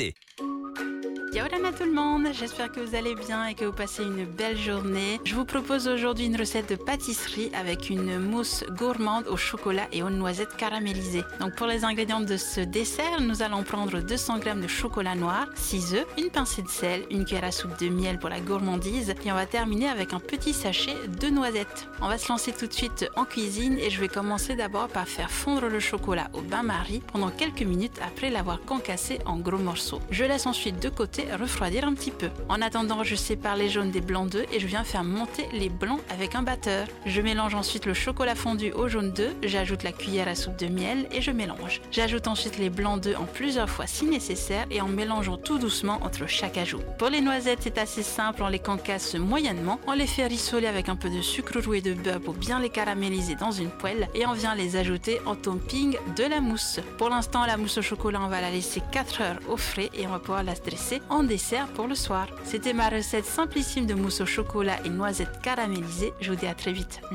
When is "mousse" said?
8.18-8.64, 56.40-56.80, 57.56-57.78, 63.94-64.20